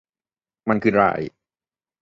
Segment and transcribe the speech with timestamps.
[0.69, 1.03] มันคือไร